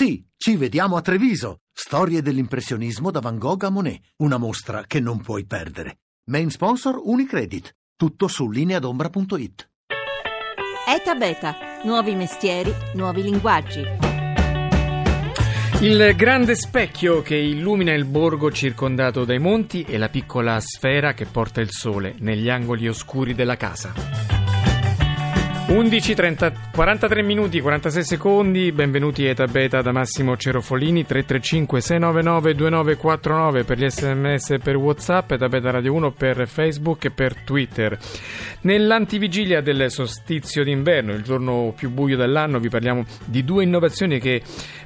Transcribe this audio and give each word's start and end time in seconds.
Sì, 0.00 0.24
ci 0.36 0.54
vediamo 0.54 0.94
a 0.94 1.00
Treviso. 1.00 1.62
Storie 1.72 2.22
dell'impressionismo 2.22 3.10
da 3.10 3.18
Van 3.18 3.36
Gogh 3.36 3.64
a 3.64 3.68
Monet. 3.68 4.00
Una 4.18 4.36
mostra 4.36 4.84
che 4.86 5.00
non 5.00 5.20
puoi 5.20 5.44
perdere. 5.44 6.02
Main 6.30 6.50
sponsor 6.50 7.00
Unicredit. 7.02 7.74
Tutto 7.96 8.28
su 8.28 8.48
lineadombra.it. 8.48 9.70
ETA 10.88 11.14
Beta. 11.16 11.56
Nuovi 11.82 12.14
mestieri, 12.14 12.72
nuovi 12.94 13.22
linguaggi. 13.22 13.82
Il 15.80 16.14
grande 16.14 16.54
specchio 16.54 17.20
che 17.20 17.34
illumina 17.34 17.92
il 17.92 18.04
borgo 18.04 18.52
circondato 18.52 19.24
dai 19.24 19.40
monti 19.40 19.82
e 19.82 19.98
la 19.98 20.08
piccola 20.08 20.60
sfera 20.60 21.12
che 21.12 21.26
porta 21.26 21.60
il 21.60 21.72
sole 21.72 22.14
negli 22.20 22.48
angoli 22.48 22.86
oscuri 22.86 23.34
della 23.34 23.56
casa. 23.56 24.37
11, 25.70 26.14
30, 26.14 26.52
43 26.72 27.22
minuti 27.22 27.60
46 27.60 28.02
secondi, 28.02 28.72
benvenuti 28.72 29.26
Eta 29.26 29.44
Beta 29.44 29.82
da 29.82 29.92
Massimo 29.92 30.34
Cerofolini 30.34 31.04
335 31.04 31.82
699 31.82 32.54
2949 32.54 33.64
per 33.64 33.78
gli 33.78 33.86
sms 33.86 34.50
e 34.52 34.58
per 34.60 34.76
Whatsapp, 34.76 35.32
Eta 35.32 35.46
Beta 35.48 35.70
Radio 35.70 35.92
1 35.92 36.12
per 36.12 36.48
Facebook 36.48 37.04
e 37.04 37.10
per 37.10 37.34
Twitter. 37.44 37.98
Nell'antivigilia 38.62 39.60
del 39.60 39.90
solstizio 39.90 40.64
d'inverno, 40.64 41.12
il 41.12 41.22
giorno 41.22 41.74
più 41.76 41.90
buio 41.90 42.16
dell'anno, 42.16 42.58
vi 42.60 42.70
parliamo 42.70 43.04
di 43.26 43.44
due 43.44 43.62
innovazioni 43.62 44.18
che 44.18 44.40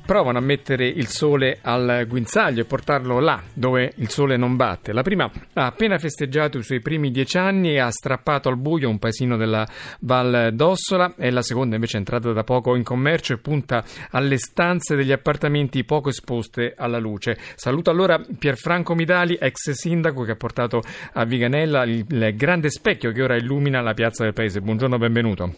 provano 0.05 0.39
a 0.39 0.43
mettere 0.43 0.89
il 0.89 1.07
sole 1.07 1.59
al 1.63 2.07
guinzaglio 2.09 2.63
e 2.63 2.65
portarlo 2.65 3.21
là 3.21 3.41
dove 3.55 3.93
il 3.99 4.09
sole 4.09 4.37
non 4.37 4.57
batte. 4.57 4.93
La 4.93 5.03
prima 5.03 5.31
ha 5.53 5.67
appena 5.67 5.97
festeggiato 5.99 6.59
i 6.59 6.65
suoi 6.65 6.81
primi 6.81 7.13
dieci 7.13 7.39
anni 7.39 7.75
e 7.75 7.79
ha 7.79 7.91
strappato 7.93 8.49
al 8.49 8.57
buio 8.57 8.89
un 8.89 8.99
paesino 8.99 9.37
della 9.37 9.65
Val 10.01 10.51
d'Oro 10.53 10.71
Ossola 10.73 11.15
e 11.17 11.31
la 11.31 11.43
seconda 11.43 11.75
invece 11.75 11.97
è 11.97 11.99
entrata 11.99 12.33
da 12.33 12.45
poco 12.45 12.75
in 12.75 12.83
commercio 12.83 13.35
e 13.35 13.39
punta 13.39 13.85
alle 14.11 14.39
stanze 14.39 14.97
degli 14.97 15.13
appartamenti 15.13 15.85
poco 15.85 16.09
esposte 16.09 16.75
alla 16.77 16.99
luce. 16.99 17.37
Saluto 17.55 17.91
allora 17.91 18.21
Pierfranco 18.39 18.95
Midali, 18.95 19.37
ex 19.41 19.71
sindaco 19.71 20.23
che 20.25 20.33
ha 20.33 20.37
portato 20.37 20.81
a 21.13 21.25
Viganella 21.25 21.85
il, 21.85 22.05
il 22.09 22.35
grande 22.37 22.71
specchio 22.71 23.13
che 23.13 23.23
ora 23.23 23.37
illumina 23.37 23.81
la 23.81 23.95
piazza 23.95 24.25
del 24.25 24.33
paese. 24.33 24.61
Buongiorno, 24.61 24.99
benvenuto. 24.99 25.55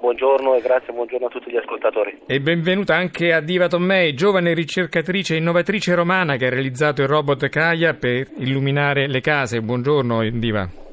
Buongiorno 0.00 0.54
e 0.54 0.60
grazie, 0.60 0.92
buongiorno 0.92 1.26
a 1.26 1.30
tutti 1.30 1.50
gli 1.50 1.56
ascoltatori. 1.56 2.20
E 2.26 2.40
benvenuta 2.40 2.94
anche 2.94 3.32
a 3.32 3.40
Diva 3.40 3.68
Tommei, 3.68 4.14
giovane 4.14 4.54
ricercatrice 4.54 5.34
e 5.34 5.38
innovatrice 5.38 5.94
romana 5.94 6.36
che 6.36 6.46
ha 6.46 6.50
realizzato 6.50 7.02
il 7.02 7.08
robot 7.08 7.48
Kaya 7.48 7.94
per 7.94 8.28
illuminare 8.36 9.08
le 9.08 9.20
case. 9.20 9.60
Buongiorno 9.60 10.28
Diva. 10.30 10.86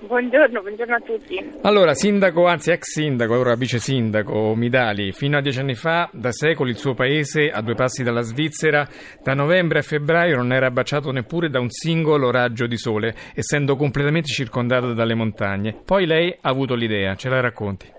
Buongiorno, 0.00 0.60
buongiorno 0.60 0.94
a 0.94 1.00
tutti. 1.00 1.58
Allora, 1.62 1.92
sindaco, 1.92 2.46
anzi 2.46 2.70
ex 2.70 2.82
sindaco, 2.82 3.36
ora 3.36 3.56
vice 3.56 3.78
sindaco 3.78 4.54
Midali, 4.54 5.10
fino 5.10 5.36
a 5.36 5.40
dieci 5.40 5.58
anni 5.58 5.74
fa, 5.74 6.08
da 6.12 6.30
secoli 6.30 6.70
il 6.70 6.76
suo 6.76 6.94
paese, 6.94 7.50
a 7.50 7.60
due 7.62 7.74
passi 7.74 8.04
dalla 8.04 8.20
Svizzera, 8.20 8.86
da 9.22 9.34
novembre 9.34 9.80
a 9.80 9.82
febbraio 9.82 10.36
non 10.36 10.52
era 10.52 10.70
baciato 10.70 11.10
neppure 11.10 11.48
da 11.48 11.58
un 11.58 11.68
singolo 11.68 12.30
raggio 12.30 12.68
di 12.68 12.76
sole, 12.76 13.12
essendo 13.34 13.74
completamente 13.74 14.28
circondato 14.28 14.94
dalle 14.94 15.14
montagne. 15.14 15.74
Poi 15.84 16.06
lei 16.06 16.30
ha 16.30 16.48
avuto 16.48 16.76
l'idea, 16.76 17.16
ce 17.16 17.28
la 17.28 17.40
racconti? 17.40 17.90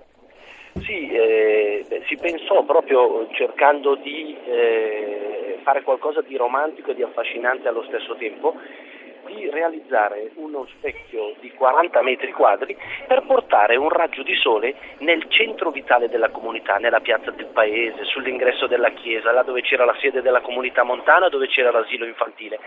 Sì, 0.79 1.09
eh, 1.09 1.85
si 2.07 2.15
pensò 2.15 2.63
proprio 2.63 3.27
cercando 3.33 3.95
di 3.95 4.37
eh, 4.47 5.59
fare 5.63 5.83
qualcosa 5.83 6.21
di 6.21 6.37
romantico 6.37 6.91
e 6.91 6.95
di 6.95 7.03
affascinante 7.03 7.67
allo 7.67 7.83
stesso 7.83 8.15
tempo 8.15 8.55
di 9.29 9.49
realizzare 9.49 10.31
uno 10.35 10.65
specchio 10.77 11.35
di 11.39 11.51
40 11.51 12.01
metri 12.01 12.31
quadri 12.31 12.75
per 13.07 13.23
portare 13.25 13.75
un 13.75 13.89
raggio 13.89 14.23
di 14.23 14.35
sole 14.35 14.75
nel 14.99 15.25
centro 15.29 15.69
vitale 15.69 16.09
della 16.09 16.29
comunità, 16.29 16.77
nella 16.77 16.99
piazza 16.99 17.31
del 17.31 17.47
paese, 17.47 18.03
sull'ingresso 18.05 18.67
della 18.67 18.89
chiesa, 18.89 19.31
là 19.31 19.43
dove 19.43 19.61
c'era 19.61 19.85
la 19.85 19.95
sede 19.99 20.21
della 20.21 20.41
comunità 20.41 20.83
montana, 20.83 21.29
dove 21.29 21.47
c'era 21.47 21.71
l'asilo 21.71 22.05
infantile. 22.05 22.59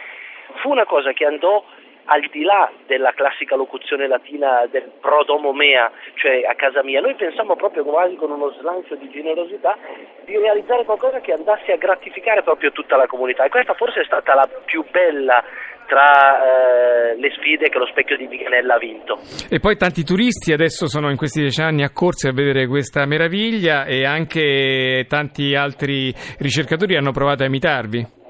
Fu 0.60 0.70
una 0.70 0.86
cosa 0.86 1.12
che 1.12 1.24
andò 1.24 1.64
al 2.06 2.26
di 2.30 2.42
là 2.42 2.70
della 2.86 3.12
classica 3.12 3.54
locuzione 3.54 4.08
latina 4.08 4.66
del 4.70 4.90
pro 5.00 5.22
domo 5.24 5.52
mea, 5.52 5.90
cioè 6.14 6.42
a 6.44 6.54
casa 6.54 6.82
mia, 6.82 7.00
noi 7.00 7.14
pensiamo 7.14 7.54
proprio 7.54 7.84
quasi 7.84 8.16
con 8.16 8.30
uno 8.30 8.50
slancio 8.58 8.96
di 8.96 9.08
generosità 9.10 9.76
di 10.24 10.36
realizzare 10.36 10.84
qualcosa 10.84 11.20
che 11.20 11.32
andasse 11.32 11.72
a 11.72 11.76
gratificare 11.76 12.42
proprio 12.42 12.72
tutta 12.72 12.96
la 12.96 13.06
comunità 13.06 13.44
e 13.44 13.50
questa 13.50 13.74
forse 13.74 14.00
è 14.00 14.04
stata 14.04 14.34
la 14.34 14.48
più 14.64 14.84
bella 14.90 15.44
tra 15.92 16.40
eh, 16.40 17.20
le 17.20 17.30
sfide 17.36 17.68
che 17.68 17.76
lo 17.76 17.84
specchio 17.84 18.16
di 18.16 18.26
Viganella 18.26 18.76
ha 18.76 18.78
vinto. 18.78 19.20
E 19.50 19.60
poi 19.60 19.76
tanti 19.76 20.04
turisti 20.04 20.54
adesso 20.54 20.86
sono 20.86 21.10
in 21.10 21.18
questi 21.18 21.40
dieci 21.40 21.60
anni 21.60 21.82
accorsi 21.82 22.28
a 22.28 22.32
vedere 22.32 22.66
questa 22.66 23.04
meraviglia 23.04 23.84
e 23.84 24.06
anche 24.06 25.04
tanti 25.06 25.54
altri 25.54 26.10
ricercatori 26.38 26.96
hanno 26.96 27.12
provato 27.12 27.42
a 27.42 27.46
imitarvi. 27.46 28.21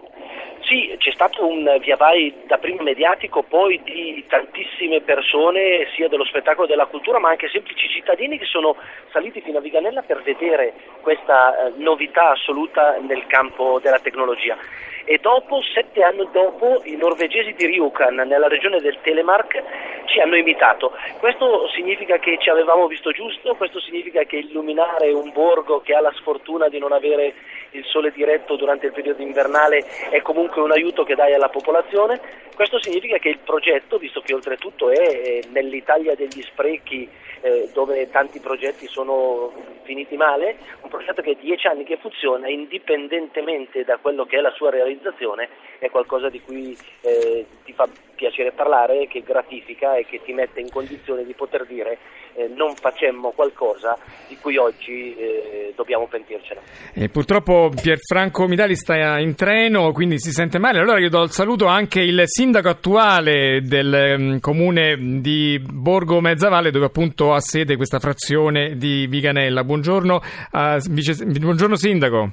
Stato 1.23 1.47
un 1.47 1.77
via 1.79 1.95
vai 1.95 2.35
da 2.49 2.59
prima 2.59 2.83
mediatico, 2.83 3.45
poi 3.45 3.81
di 3.85 4.25
tantissime 4.27 5.03
persone, 5.03 5.87
sia 5.95 6.09
dello 6.09 6.25
spettacolo 6.25 6.67
della 6.67 6.87
cultura, 6.87 7.21
ma 7.21 7.29
anche 7.29 7.49
semplici 7.49 7.87
cittadini 7.87 8.39
che 8.39 8.45
sono 8.45 8.75
saliti 9.13 9.41
fino 9.41 9.59
a 9.59 9.61
Viganella 9.61 10.03
per 10.03 10.21
vedere 10.25 10.73
questa 11.01 11.55
eh, 11.55 11.73
novità 11.77 12.31
assoluta 12.31 12.97
nel 12.99 13.25
campo 13.29 13.79
della 13.81 14.01
tecnologia 14.01 14.59
e 15.05 15.19
dopo, 15.21 15.61
sette 15.63 16.03
anni 16.03 16.29
dopo, 16.33 16.81
i 16.85 16.97
norvegesi 16.97 17.53
di 17.55 17.67
Ryukan, 17.67 18.15
nella 18.15 18.49
regione 18.49 18.81
del 18.81 18.99
Telemark, 19.03 19.63
ci 20.07 20.21
hanno 20.21 20.37
imitato. 20.37 20.93
Questo 21.19 21.69
significa 21.69 22.19
che 22.19 22.39
ci 22.39 22.51
avevamo 22.51 22.87
visto 22.87 23.11
giusto, 23.11 23.55
questo 23.55 23.81
significa 23.81 24.23
che 24.25 24.37
illuminare 24.37 25.11
un 25.11 25.33
borgo 25.33 25.81
che 25.81 25.95
ha 25.95 26.01
la 26.01 26.13
sfortuna 26.17 26.69
di 26.69 26.79
non 26.79 26.93
avere 26.93 27.35
il 27.73 27.85
sole 27.85 28.11
diretto 28.11 28.57
durante 28.57 28.87
il 28.87 28.93
periodo 28.93 29.23
invernale 29.23 29.85
è 30.11 30.21
comunque 30.23 30.63
un 30.63 30.73
aiuto 30.73 31.05
che 31.05 31.15
dai 31.15 31.35
alla 31.35 31.49
popolazione. 31.49 32.21
Questo 32.55 32.81
significa 32.81 33.19
che 33.19 33.31
il 33.31 33.39
progetto, 33.39 33.99
visto 33.99 34.21
che 34.21 34.35
oltretutto 34.35 34.91
è 34.91 35.41
nell'Italia 35.51 36.15
degli 36.15 36.43
sprechi 36.43 37.09
eh, 37.41 37.69
dove 37.73 38.09
tanti 38.11 38.39
progetti 38.41 38.87
sono 38.87 39.53
finiti 39.83 40.17
male, 40.17 40.57
un 40.83 40.89
progetto 40.89 41.23
che 41.23 41.33
è 41.33 41.37
dieci 41.41 41.67
anni 41.67 41.85
che 41.85 41.97
funziona 41.97 42.49
indipendentemente 42.49 43.85
da 43.85 43.97
quello 43.97 44.25
che 44.27 44.39
è 44.39 44.41
la 44.41 44.53
sua 44.53 44.71
realizzazione, 44.71 45.49
è 45.79 45.91
qualcosa 45.91 46.29
di 46.29 46.41
cui 46.41 46.77
eh, 47.01 47.45
ti 47.65 47.73
fa 47.73 47.89
piacere 48.15 48.53
parlare, 48.53 49.09
che 49.09 49.23
gratifica 49.23 49.97
e 49.97 50.07
che 50.07 50.23
ti 50.23 50.33
mette 50.33 50.61
in 50.61 50.71
condizione 50.71 51.25
di 51.25 51.35
poter 51.35 51.67
dire 51.67 51.99
eh, 52.35 52.51
non 52.55 52.75
facemmo 52.75 53.31
qualcosa 53.31 53.97
di 54.29 54.37
cui 54.41 54.57
oggi 54.57 55.15
eh, 55.15 55.73
dobbiamo 55.77 56.07
pentircene. 56.07 56.61
E 56.95 57.09
purtroppo 57.09 57.71
Pierfranco 57.81 58.47
Midali 58.47 58.77
sta 58.77 59.19
in 59.19 59.35
treno, 59.35 59.93
quindi 59.93 60.19
si 60.19 60.31
sente 60.31 60.59
male. 60.59 60.79
Allora 60.79 60.99
io 60.99 61.09
do 61.09 61.23
il 61.23 61.31
saluto 61.31 61.67
anche 61.67 62.01
il 62.01 62.23
sindaco 62.25 62.69
attuale 62.69 63.61
del 63.63 64.17
um, 64.19 64.41
comune 64.41 65.21
di 65.21 65.61
Borgo 65.63 66.21
Mezzavalle, 66.21 66.71
dove 66.71 66.87
appunto 66.87 67.33
ha 67.33 67.41
sede 67.41 67.77
questa 67.77 67.99
frazione 67.99 68.77
di 68.77 69.07
Viganella. 69.07 69.65
Buongiorno, 69.65 70.21
uh, 70.53 70.79
vice, 70.91 71.25
buongiorno 71.25 71.77
sindaco. 71.77 72.33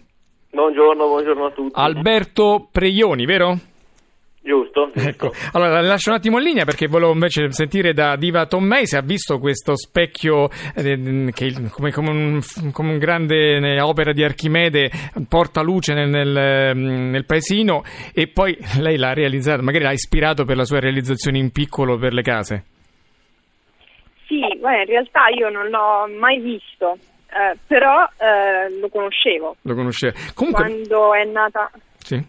Buongiorno, 0.51 1.07
buongiorno 1.07 1.45
a 1.45 1.51
tutti. 1.51 1.71
Alberto 1.75 2.67
Preioni, 2.71 3.25
vero? 3.25 3.57
Giusto, 4.41 4.91
giusto. 4.93 5.09
Ecco. 5.09 5.31
Allora, 5.53 5.81
lascio 5.81 6.09
un 6.09 6.15
attimo 6.15 6.37
in 6.37 6.43
linea 6.43 6.65
perché 6.65 6.87
volevo 6.87 7.11
invece 7.11 7.51
sentire 7.51 7.93
da 7.93 8.15
Diva 8.15 8.45
Tommei 8.45 8.87
se 8.87 8.97
ha 8.97 9.01
visto 9.01 9.37
questo 9.37 9.75
specchio 9.75 10.49
eh, 10.75 11.31
che 11.33 11.53
come, 11.69 11.91
come, 11.91 12.09
un, 12.09 12.41
come, 12.71 12.91
un, 12.91 12.97
grande 12.97 13.79
opera 13.81 14.13
di 14.13 14.23
Archimede 14.23 14.89
porta 15.27 15.61
luce 15.61 15.93
nel, 15.93 16.09
nel, 16.09 16.75
mm, 16.75 17.11
nel, 17.11 17.25
paesino 17.25 17.83
e 18.13 18.27
poi 18.27 18.57
lei 18.79 18.97
l'ha 18.97 19.13
realizzato, 19.13 19.61
magari 19.61 19.83
l'ha 19.83 19.91
ispirato 19.91 20.45
per 20.45 20.55
la 20.55 20.65
sua 20.65 20.79
realizzazione 20.79 21.37
in 21.37 21.51
piccolo 21.51 21.97
per 21.97 22.13
le 22.13 22.21
case. 22.21 22.63
Sì, 24.25 24.39
beh, 24.39 24.79
in 24.81 24.85
realtà 24.85 25.27
io 25.35 25.49
non 25.49 25.69
l'ho 25.69 26.07
mai 26.17 26.39
visto, 26.39 26.97
eh, 27.27 27.57
però 27.67 28.07
eh, 28.17 28.79
lo 28.79 28.87
conoscevo. 28.89 29.55
Lo 29.63 29.75
conoscevo. 29.75 30.17
Comunque... 30.33 30.63
Quando 30.63 31.13
è 31.13 31.25
nata 31.25 31.71
sì. 31.97 32.23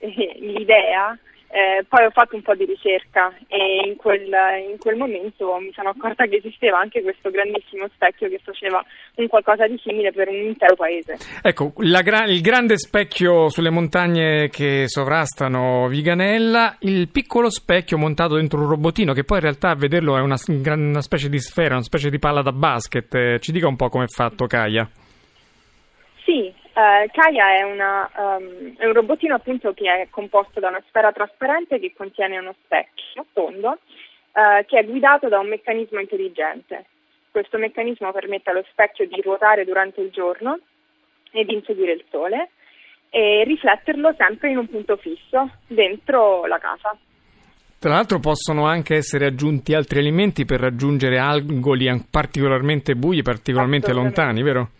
l'idea 0.40 1.16
eh, 1.50 1.84
poi 1.88 2.04
ho 2.04 2.10
fatto 2.10 2.36
un 2.36 2.42
po' 2.42 2.54
di 2.54 2.66
ricerca 2.66 3.34
e 3.46 3.86
in 3.86 3.96
quel, 3.96 4.28
in 4.70 4.76
quel, 4.78 4.96
momento 4.96 5.56
mi 5.58 5.72
sono 5.72 5.90
accorta 5.90 6.26
che 6.26 6.36
esisteva 6.36 6.78
anche 6.78 7.00
questo 7.00 7.30
grandissimo 7.30 7.88
specchio 7.94 8.28
che 8.28 8.38
faceva 8.42 8.84
un 9.14 9.26
qualcosa 9.28 9.66
di 9.66 9.80
simile 9.82 10.12
per 10.12 10.28
un 10.28 10.34
intero 10.34 10.76
paese. 10.76 11.16
Ecco, 11.42 11.72
gra- 11.74 12.24
il 12.24 12.42
grande 12.42 12.76
specchio 12.76 13.48
sulle 13.48 13.70
montagne 13.70 14.48
che 14.50 14.84
sovrastano 14.88 15.88
Viganella, 15.88 16.76
il 16.80 17.08
piccolo 17.08 17.48
specchio 17.48 17.96
montato 17.96 18.34
dentro 18.34 18.60
un 18.60 18.68
robotino 18.68 19.14
che 19.14 19.24
poi 19.24 19.38
in 19.38 19.44
realtà 19.44 19.70
a 19.70 19.74
vederlo 19.74 20.18
è 20.18 20.20
una, 20.20 20.36
una 20.46 21.00
specie 21.00 21.30
di 21.30 21.38
sfera, 21.38 21.74
una 21.74 21.82
specie 21.82 22.10
di 22.10 22.18
palla 22.18 22.42
da 22.42 22.52
basket. 22.52 23.14
Eh, 23.14 23.38
ci 23.40 23.52
dica 23.52 23.68
un 23.68 23.76
po' 23.76 23.88
come 23.88 24.04
è 24.04 24.08
fatto 24.08 24.46
Kaya. 24.46 24.86
Sì, 26.24 26.52
Uh, 26.78 27.10
Kaya 27.10 27.56
è, 27.56 27.62
una, 27.62 28.08
um, 28.14 28.76
è, 28.76 28.86
un 28.86 28.92
robottino 28.92 29.34
appunto 29.34 29.72
che 29.74 29.90
è 29.90 30.06
composto 30.10 30.60
da 30.60 30.68
una 30.68 30.82
sfera 30.86 31.10
trasparente 31.10 31.80
che 31.80 31.92
contiene 31.92 32.38
uno 32.38 32.54
specchio 32.62 33.26
tondo 33.32 33.70
uh, 33.70 34.64
che 34.64 34.78
è 34.78 34.84
guidato 34.84 35.26
da 35.26 35.40
un 35.40 35.48
meccanismo 35.48 35.98
intelligente. 35.98 36.84
Questo 37.32 37.58
meccanismo 37.58 38.12
permette 38.12 38.50
allo 38.50 38.64
specchio 38.70 39.08
di 39.08 39.20
ruotare 39.20 39.64
durante 39.64 40.00
il 40.00 40.10
giorno 40.10 40.60
e 41.32 41.44
di 41.44 41.54
inseguire 41.54 41.94
il 41.94 42.04
sole 42.10 42.50
e 43.10 43.42
rifletterlo 43.42 44.14
sempre 44.16 44.50
in 44.50 44.58
un 44.58 44.68
punto 44.68 44.96
fisso 44.98 45.50
dentro 45.66 46.46
la 46.46 46.58
casa. 46.58 46.96
Tra 47.76 47.90
l'altro 47.90 48.20
possono 48.20 48.66
anche 48.66 48.94
essere 48.94 49.26
aggiunti 49.26 49.74
altri 49.74 49.98
alimenti 49.98 50.44
per 50.44 50.60
raggiungere 50.60 51.18
angoli 51.18 51.88
particolarmente 52.08 52.94
bui, 52.94 53.22
particolarmente 53.22 53.92
lontani, 53.92 54.42
vero? 54.42 54.70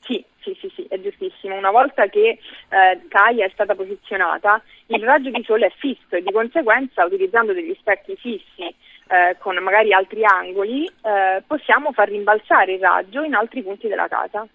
Sì, 0.00 0.24
sì, 0.40 0.56
sì, 0.60 0.70
giustissimo. 1.08 1.56
Una 1.56 1.70
volta 1.70 2.06
che 2.06 2.38
eh, 2.68 3.00
Gaia 3.08 3.46
è 3.46 3.50
stata 3.52 3.74
posizionata, 3.74 4.62
il 4.86 5.02
raggio 5.02 5.30
di 5.30 5.42
sole 5.44 5.66
è 5.66 5.72
fisso 5.78 6.16
e 6.16 6.22
di 6.22 6.32
conseguenza 6.32 7.04
utilizzando 7.04 7.52
degli 7.52 7.74
specchi 7.78 8.16
fissi 8.16 8.74
eh, 9.08 9.36
con 9.38 9.56
magari 9.62 9.92
altri 9.92 10.24
angoli, 10.24 10.84
eh, 10.86 11.42
possiamo 11.46 11.92
far 11.92 12.08
rimbalzare 12.08 12.74
il 12.74 12.80
raggio 12.80 13.22
in 13.22 13.34
altri 13.34 13.62
punti 13.62 13.88
della 13.88 14.08
casa. 14.08 14.46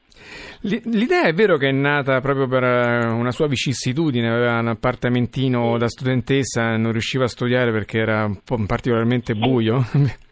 L'idea 0.63 1.23
è 1.23 1.33
vero 1.33 1.57
che 1.57 1.69
è 1.69 1.71
nata 1.71 2.19
proprio 2.19 2.47
per 2.47 2.63
eh, 2.63 3.05
una 3.07 3.31
sua 3.31 3.47
vicissitudine, 3.47 4.29
aveva 4.29 4.59
un 4.59 4.67
appartamentino 4.67 5.77
da 5.77 5.87
studentessa, 5.87 6.75
non 6.75 6.91
riusciva 6.91 7.23
a 7.23 7.29
studiare 7.29 7.71
perché 7.71 7.99
era 7.99 8.29
particolarmente 8.67 9.33
buio. 9.33 9.79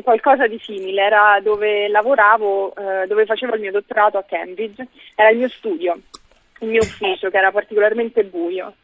Qualcosa 0.00 0.46
di 0.46 0.58
simile, 0.58 1.02
era 1.02 1.38
dove 1.42 1.88
lavoravo, 1.88 2.74
eh, 2.74 3.06
dove 3.06 3.26
facevo 3.26 3.54
il 3.54 3.60
mio 3.60 3.72
dottorato 3.72 4.16
a 4.16 4.24
Cambridge, 4.24 4.86
era 5.14 5.30
il 5.30 5.38
mio 5.38 5.48
studio, 5.48 5.98
il 6.60 6.68
mio 6.68 6.80
ufficio 6.80 7.28
che 7.28 7.36
era 7.36 7.52
particolarmente 7.52 8.24
buio. 8.24 8.74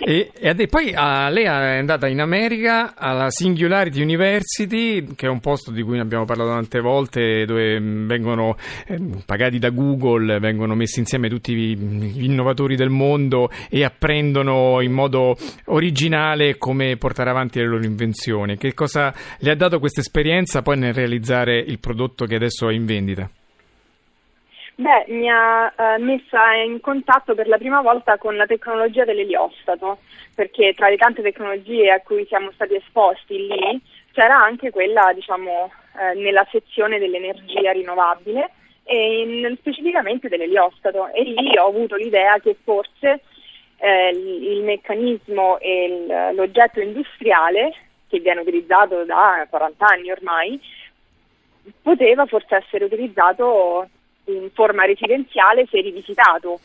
E, 0.00 0.32
e, 0.34 0.66
poi 0.66 0.92
ah, 0.94 1.28
lei 1.28 1.44
è 1.44 1.78
andata 1.78 2.08
in 2.08 2.20
America 2.20 2.94
alla 2.96 3.30
Singularity 3.30 4.02
University, 4.02 5.14
che 5.14 5.26
è 5.26 5.28
un 5.28 5.40
posto 5.40 5.70
di 5.70 5.82
cui 5.82 5.98
abbiamo 6.00 6.24
parlato 6.24 6.50
tante 6.50 6.80
volte, 6.80 7.44
dove 7.44 7.78
vengono 7.80 8.56
eh, 8.86 9.00
pagati 9.24 9.58
da 9.58 9.70
Google, 9.70 10.38
vengono 10.40 10.74
messi 10.74 10.98
insieme 10.98 11.28
tutti 11.28 11.54
gli 11.54 12.24
innovatori 12.24 12.74
del 12.74 12.90
mondo 12.90 13.50
e 13.68 13.84
apprendono 13.84 14.80
in 14.80 14.92
modo 14.92 15.36
originale 15.66 16.58
come 16.58 16.96
portare 16.96 17.30
avanti 17.30 17.58
le 17.60 17.66
loro 17.66 17.84
invenzioni. 17.84 18.56
Che 18.56 18.74
cosa 18.74 19.14
le 19.38 19.50
ha 19.50 19.56
dato 19.56 19.78
questa 19.78 20.00
esperienza 20.00 20.62
poi 20.62 20.78
nel 20.78 20.94
realizzare 20.94 21.58
il 21.58 21.78
prodotto 21.78 22.26
che 22.26 22.34
adesso 22.34 22.68
è 22.68 22.74
in 22.74 22.84
vendita? 22.84 23.30
Beh, 24.78 25.06
mi 25.08 25.26
ha 25.30 25.72
eh, 25.74 25.98
messa 25.98 26.52
in 26.52 26.80
contatto 26.80 27.34
per 27.34 27.48
la 27.48 27.56
prima 27.56 27.80
volta 27.80 28.18
con 28.18 28.36
la 28.36 28.44
tecnologia 28.44 29.06
dell'eliostato, 29.06 30.00
perché 30.34 30.74
tra 30.74 30.90
le 30.90 30.98
tante 30.98 31.22
tecnologie 31.22 31.90
a 31.90 32.00
cui 32.00 32.26
siamo 32.26 32.50
stati 32.52 32.74
esposti 32.74 33.46
lì 33.46 33.80
c'era 34.12 34.36
anche 34.36 34.70
quella, 34.70 35.12
diciamo, 35.14 35.72
eh, 35.98 36.18
nella 36.20 36.46
sezione 36.50 36.98
dell'energia 36.98 37.72
rinnovabile 37.72 38.50
e 38.84 39.20
in, 39.22 39.56
specificamente 39.58 40.28
dell'eliostato. 40.28 41.10
E 41.14 41.22
lì 41.22 41.56
ho 41.56 41.68
avuto 41.68 41.96
l'idea 41.96 42.38
che 42.38 42.54
forse 42.62 43.22
eh, 43.78 44.10
il, 44.10 44.62
meccanismo 44.62 45.58
e 45.58 46.32
l'oggetto 46.34 46.80
industriale, 46.80 47.72
che 48.08 48.20
viene 48.20 48.40
utilizzato 48.40 49.04
da 49.04 49.46
40 49.48 49.86
anni 49.86 50.10
ormai, 50.10 50.60
poteva 51.80 52.26
forse 52.26 52.56
essere 52.56 52.84
utilizzato 52.84 53.88
in 54.26 54.50
forma 54.52 54.84
residenziale 54.84 55.66
se 55.70 55.80
rivisitato. 55.80 56.60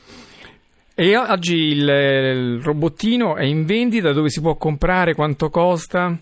E 0.95 1.17
oggi 1.17 1.55
il, 1.55 1.87
il 1.87 2.61
robottino 2.61 3.35
è 3.35 3.43
in 3.43 3.65
vendita, 3.65 4.11
dove 4.11 4.29
si 4.29 4.41
può 4.41 4.55
comprare, 4.55 5.15
quanto 5.15 5.49
costa? 5.49 6.15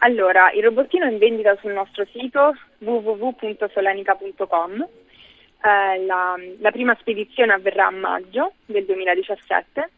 Allora, 0.00 0.50
il 0.52 0.62
robottino 0.62 1.06
è 1.06 1.10
in 1.10 1.18
vendita 1.18 1.56
sul 1.60 1.72
nostro 1.72 2.04
sito 2.12 2.54
www.solenica.com. 2.78 4.82
Eh, 4.82 6.04
la, 6.04 6.34
la 6.58 6.70
prima 6.70 6.96
spedizione 7.00 7.52
avverrà 7.52 7.86
a 7.86 7.90
maggio 7.90 8.52
del 8.66 8.84
2017 8.84 9.90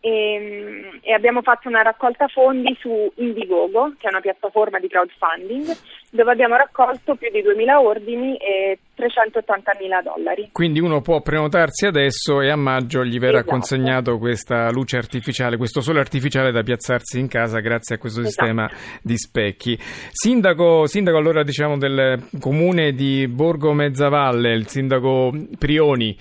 e, 0.00 0.10
ehm, 0.10 0.98
e, 1.02 1.12
abbiamo 1.12 1.42
fatto 1.42 1.68
una 1.68 1.82
raccolta 1.82 2.28
fondi 2.28 2.76
su 2.78 3.12
Indiegogo, 3.16 3.94
che 3.98 4.06
è 4.06 4.10
una 4.10 4.20
piattaforma 4.20 4.78
di 4.78 4.88
crowdfunding, 4.88 5.76
dove 6.10 6.30
abbiamo 6.30 6.56
raccolto 6.56 7.16
più 7.16 7.30
di 7.30 7.42
2.000 7.42 7.76
ordini 7.76 8.36
e 8.36 8.78
380.000 8.96 10.02
dollari. 10.02 10.48
Quindi 10.52 10.80
uno 10.80 11.02
può 11.02 11.20
prenotarsi 11.20 11.86
adesso 11.86 12.40
e 12.40 12.50
a 12.50 12.56
maggio 12.56 13.04
gli 13.04 13.18
verrà 13.18 13.38
esatto. 13.38 13.50
consegnato 13.50 14.18
questa 14.18 14.70
luce 14.70 14.96
artificiale, 14.96 15.56
questo 15.56 15.80
sole 15.80 16.00
artificiale 16.00 16.50
da 16.50 16.62
piazzarsi 16.62 17.18
in 17.18 17.28
casa 17.28 17.60
grazie 17.60 17.96
a 17.96 17.98
questo 17.98 18.20
esatto. 18.20 18.46
sistema 18.46 18.70
di 19.02 19.18
specchi. 19.18 19.78
Sindaco, 20.10 20.86
sindaco 20.86 21.18
allora 21.18 21.42
diciamo 21.42 21.76
del 21.76 22.28
comune 22.40 22.92
di 22.92 23.28
Borgo 23.28 23.72
Mezzavalle, 23.72 24.54
il 24.54 24.66
sindaco 24.66 25.32
Prioni, 25.58 26.16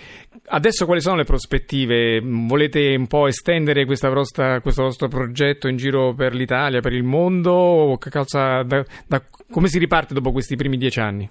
adesso 0.47 0.85
quali 0.85 1.01
sono 1.01 1.15
le 1.15 1.23
prospettive? 1.23 2.21
Volete 2.21 2.95
un 2.95 3.07
po' 3.07 3.27
estendere 3.27 3.85
vostra, 3.85 4.59
questo 4.59 4.83
vostro 4.83 5.07
progetto 5.07 5.67
in 5.67 5.77
giro 5.77 6.13
per 6.13 6.33
l'Italia, 6.33 6.81
per 6.81 6.93
il 6.93 7.03
mondo? 7.03 7.97
Da, 8.11 8.63
da, 8.63 9.23
come 9.49 9.67
si 9.67 9.79
riparte 9.79 10.13
dopo 10.13 10.31
questi 10.31 10.55
primi 10.55 10.77
dieci 10.77 10.99
anni? 10.99 11.29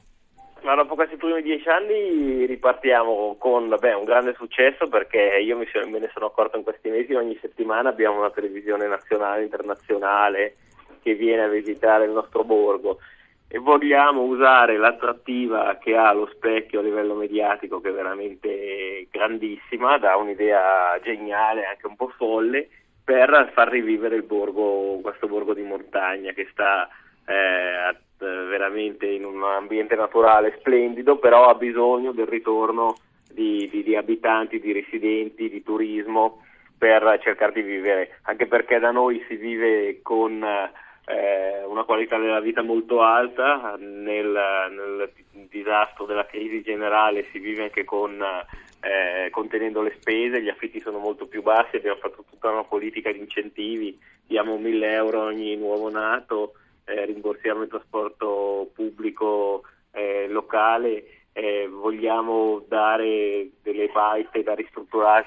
Ma 0.65 0.75
dopo 0.75 0.95
questi 0.95 1.17
primi 1.17 1.43
dieci 1.43 1.69
anni 1.69 2.47
ripartiamo 2.47 3.37
con 3.39 3.69
beh, 3.79 3.93
un 3.93 4.05
grande 4.05 4.33
successo 4.33 4.89
perché 4.89 5.19
io 5.19 5.63
sono, 5.71 5.91
me 5.91 5.99
ne 5.99 6.11
sono 6.11 6.25
accorto 6.25 6.57
in 6.57 6.63
questi 6.63 6.89
mesi, 6.89 7.13
ogni 7.13 7.37
settimana 7.39 7.91
abbiamo 7.91 8.21
una 8.21 8.31
televisione 8.31 8.87
nazionale, 8.87 9.43
internazionale 9.43 10.57
che 11.03 11.15
viene 11.17 11.43
a 11.43 11.49
visitare 11.49 12.07
il 12.07 12.13
nostro 12.13 12.45
borgo. 12.45 12.99
E 13.47 13.59
vogliamo 13.59 14.23
usare 14.23 14.79
l'attrattiva 14.79 15.77
che 15.79 15.97
ha 15.97 16.11
lo 16.13 16.31
specchio 16.33 16.81
a 16.81 16.83
livello 16.83 17.15
mediatico 17.15 17.83
che 17.83 17.91
è 17.91 17.93
veramente 17.93 19.07
grandissima, 19.11 19.99
da 19.99 20.17
un'idea 20.17 20.99
geniale, 21.03 21.67
anche 21.67 21.87
un 21.87 21.95
po' 21.95 22.09
folle, 22.17 22.71
per 23.05 23.51
far 23.53 23.69
rivivere 23.69 24.23
borgo, 24.23 24.99
questo 25.03 25.27
borgo 25.29 25.53
di 25.53 25.63
montagna 25.63 26.33
che 26.33 26.49
sta 26.51 26.89
eh, 27.27 27.97
veramente 28.19 29.07
in 29.07 29.25
un 29.25 29.43
ambiente 29.43 29.95
naturale 29.97 30.57
splendido, 30.59 31.19
però 31.19 31.49
ha 31.49 31.55
bisogno 31.55 32.13
del 32.13 32.27
ritorno 32.27 32.97
di, 33.31 33.69
di, 33.71 33.83
di 33.83 33.97
abitanti, 33.97 34.61
di 34.61 34.73
residenti, 34.73 35.49
di 35.49 35.63
turismo 35.63 36.43
per 36.77 37.19
cercare 37.23 37.53
di 37.53 37.63
vivere, 37.63 38.19
anche 38.23 38.47
perché 38.47 38.79
da 38.79 38.91
noi 38.91 39.25
si 39.29 39.37
vive 39.37 40.01
con 40.03 40.43
eh, 40.43 41.65
una 41.65 41.85
qualità 41.85 42.19
della 42.19 42.41
vita 42.41 42.63
molto 42.63 43.03
alta, 43.03 43.77
nel, 43.79 44.27
nel, 44.71 45.11
disastro 45.49 46.05
della 46.05 46.27
crisi 46.27 46.63
generale 46.63 47.27
si 47.31 47.39
vive 47.39 47.65
anche 47.65 47.85
con, 47.85 48.21
eh, 48.81 49.31
contenendo 49.31 49.83
le 49.83 49.95
spese, 49.99 50.43
gli 50.43 50.49
affitti 50.49 50.81
sono 50.81 50.99
molto 50.99 51.27
più 51.27 51.43
bassi, 51.43 51.77
abbiamo 51.77 51.99
fatto 51.99 52.25
tutta 52.29 52.51
una 52.51 52.65
politica 52.65 53.13
di 53.13 53.19
incentivi, 53.19 53.99
diamo 54.27 54.57
1000 54.57 54.93
euro 54.93 55.23
ogni 55.23 55.57
nuovo 55.57 55.91
nato, 55.91 56.55
eh, 56.85 57.05
rimborsiamo 57.07 57.63
il 57.63 57.69
trasporto 57.69 58.71
pubblico 58.75 59.63
eh, 59.93 60.27
locale, 60.29 61.05
eh, 61.33 61.69
vogliamo 61.69 62.65
dare 62.69 63.49
delle 63.63 63.89
baite 63.93 64.43
da 64.43 64.55
ristrutturare 64.55 65.27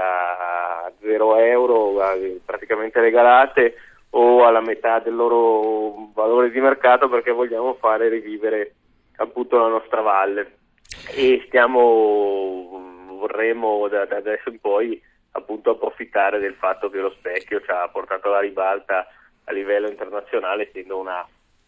a 0.00 0.90
0 1.00 1.36
euro, 1.36 1.96
praticamente 2.44 3.00
regalate 3.00 3.74
o 4.10 4.46
alla 4.46 4.60
metà 4.60 5.00
del 5.00 5.14
loro 5.14 6.10
valore 6.14 6.50
di 6.50 6.60
mercato 6.60 7.08
perché 7.08 7.32
vogliamo 7.32 7.74
fare 7.74 8.08
rivivere 8.08 8.74
appunto 9.16 9.58
la 9.58 9.68
nostra 9.68 10.00
valle. 10.00 10.58
E 11.14 11.42
stiamo 11.46 12.82
vorremmo 13.18 13.88
da, 13.88 14.04
da 14.04 14.16
adesso 14.16 14.50
in 14.50 14.60
poi 14.60 15.00
appunto 15.32 15.70
approfittare 15.70 16.38
del 16.38 16.54
fatto 16.54 16.90
che 16.90 16.98
lo 16.98 17.10
specchio 17.18 17.60
ci 17.60 17.70
ha 17.70 17.88
portato 17.88 18.28
alla 18.28 18.40
ribalta 18.40 19.06
a 19.44 19.52
livello 19.52 19.88
internazionale 19.88 20.68
essendo 20.68 20.98
una 20.98 21.26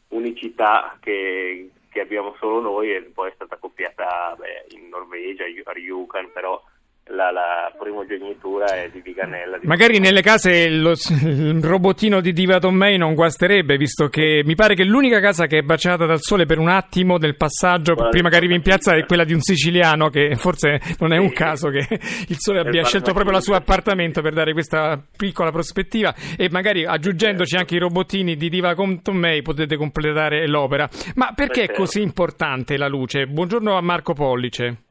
unicità 0.09 0.97
che, 1.01 1.71
che 1.91 2.01
abbiamo 2.01 2.35
solo 2.39 2.61
noi 2.61 2.95
e 2.95 3.03
poi 3.03 3.31
è 3.31 3.35
stata 3.35 3.57
copiata 3.57 4.35
beh, 4.39 4.77
in 4.77 4.89
Norvegia, 4.89 5.45
a 5.45 5.73
Ryukan 5.73 6.33
però 6.33 6.63
la, 7.09 7.31
la 7.31 7.73
primogenitura 7.79 8.67
è 8.75 8.91
di 8.91 9.01
Viganella. 9.01 9.59
Di 9.59 9.67
Magari 9.67 9.99
nelle 9.99 10.23
case 10.23 10.69
lo, 10.69 10.93
il 11.23 11.63
robottino 11.63 12.21
di 12.21 12.33
Diva 12.33 12.59
Tommei 12.59 12.99
non 12.99 13.15
guasterebbe, 13.15 13.77
visto 13.77 14.09
che 14.09 14.43
mi 14.45 14.55
pare 14.55 14.75
che 14.75 14.85
l'unica 14.85 15.21
casa 15.21 15.47
che 15.47 15.59
è 15.59 15.63
baciata 15.63 16.05
dal 16.05 16.21
sole 16.21 16.47
per 16.47 16.59
un 16.59 16.69
attimo 16.69 17.19
del 17.19 17.37
passaggio 17.37 17.95
Guarda, 17.95 18.11
prima 18.11 18.29
che 18.29 18.37
arrivi 18.37 18.55
in 18.55 18.63
piazza 18.63 18.97
è 18.97 19.05
quella 19.05 19.25
di 19.25 19.33
un 19.33 19.41
siciliano, 19.41 20.09
che 20.09 20.35
forse 20.35 20.81
non 20.99 21.13
è 21.13 21.19
un 21.19 21.31
caso 21.31 21.69
che 21.69 21.87
il 22.29 22.37
sole 22.39 22.61
abbia 22.61 22.85
scelto 22.85 23.13
proprio 23.13 23.37
il 23.37 23.43
suo 23.43 23.55
appartamento 23.55 24.21
per 24.21 24.33
dare 24.33 24.53
questa 24.53 25.01
piccola 25.17 25.51
prospettiva 25.53 26.15
e 26.37 26.49
magari 26.51 26.85
aggiungendoci 26.85 27.51
certo. 27.51 27.65
anche 27.65 27.77
i 27.77 27.79
robottini 27.79 28.37
di 28.37 28.49
Diva 28.49 28.75
Tommei 28.75 29.43
potete 29.43 29.77
completare 29.77 30.47
l'opera. 30.49 30.89
Ma 31.15 31.33
perché 31.35 31.65
è 31.65 31.73
così 31.73 32.01
importante 32.01 32.77
la 32.77 32.89
luce? 32.89 33.27
Buongiorno 33.27 33.77
a 33.77 33.81
Marco 33.81 34.13
Pollice. 34.13 34.86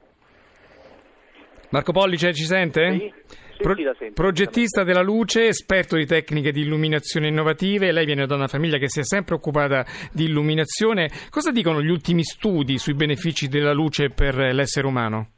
Marco 1.76 1.92
Pollice 1.92 2.32
ci 2.32 2.46
sente? 2.46 2.90
Sì. 2.98 3.14
Pro- 3.58 3.76
progettista 4.14 4.86
della 4.86 5.02
luce, 5.02 5.48
esperto 5.48 5.98
di 5.98 6.06
tecniche 6.06 6.54
di 6.54 6.62
illuminazione 6.62 7.28
innovative, 7.28 7.92
lei 7.92 8.06
viene 8.06 8.26
da 8.26 8.36
una 8.36 8.48
famiglia 8.48 8.78
che 8.78 8.88
si 8.88 9.02
è 9.02 9.04
sempre 9.04 9.36
occupata 9.36 9.84
di 10.14 10.24
illuminazione. 10.24 11.10
Cosa 11.30 11.52
dicono 11.52 11.82
gli 11.82 11.90
ultimi 11.90 12.24
studi 12.24 12.78
sui 12.78 12.94
benefici 12.94 13.50
della 13.50 13.74
luce 13.74 14.10
per 14.10 14.36
l'essere 14.36 14.88
umano? 14.88 15.32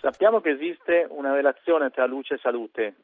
Sappiamo 0.00 0.40
che 0.40 0.50
esiste 0.50 1.08
una 1.10 1.34
relazione 1.34 1.90
tra 1.90 2.06
luce 2.06 2.34
e 2.34 2.38
salute. 2.38 2.94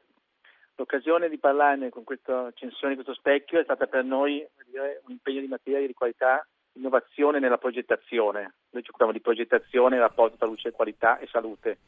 L'occasione 0.76 1.28
di 1.28 1.38
parlarne 1.38 1.88
con 1.88 2.04
questa 2.04 2.46
accensione 2.46 2.94
di 2.94 3.02
questo 3.02 3.20
specchio 3.20 3.58
è 3.58 3.64
stata 3.64 3.86
per 3.86 4.04
noi 4.04 4.46
dire, 4.70 5.02
un 5.06 5.10
impegno 5.10 5.40
di 5.40 5.48
materia 5.48 5.84
di 5.84 5.94
qualità, 5.94 6.46
innovazione 6.74 7.40
nella 7.40 7.58
progettazione. 7.58 8.54
Noi 8.70 8.82
ci 8.84 8.90
occupiamo 8.90 9.10
di 9.10 9.20
progettazione, 9.20 9.98
rapporto 9.98 10.36
tra 10.36 10.46
luce, 10.46 10.70
qualità 10.70 11.18
e 11.18 11.26
salute. 11.26 11.78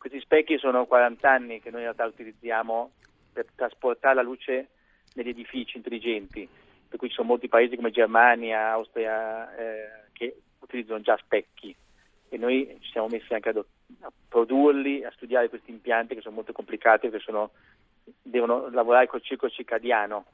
Questi 0.00 0.20
specchi 0.20 0.56
sono 0.56 0.86
40 0.86 1.30
anni 1.30 1.60
che 1.60 1.68
noi 1.68 1.80
in 1.80 1.92
realtà 1.92 2.06
utilizziamo 2.06 2.92
per 3.34 3.44
trasportare 3.54 4.14
la 4.14 4.22
luce 4.22 4.68
negli 5.12 5.28
edifici 5.28 5.76
intelligenti, 5.76 6.48
per 6.88 6.98
cui 6.98 7.08
ci 7.08 7.16
sono 7.16 7.28
molti 7.28 7.48
paesi 7.48 7.76
come 7.76 7.90
Germania, 7.90 8.70
Austria 8.70 9.54
eh, 9.54 10.08
che 10.14 10.40
utilizzano 10.60 11.02
già 11.02 11.18
specchi 11.18 11.76
e 12.30 12.38
noi 12.38 12.78
ci 12.80 12.90
siamo 12.92 13.08
messi 13.08 13.34
anche 13.34 13.50
a, 13.50 13.64
a 14.00 14.12
produrli, 14.26 15.04
a 15.04 15.10
studiare 15.10 15.50
questi 15.50 15.70
impianti 15.70 16.14
che 16.14 16.22
sono 16.22 16.36
molto 16.36 16.52
complicati 16.52 17.10
perché 17.10 17.26
sono, 17.26 17.50
devono 18.22 18.70
lavorare 18.70 19.06
col 19.06 19.20
ciclo 19.20 19.50
circadiano. 19.50 20.24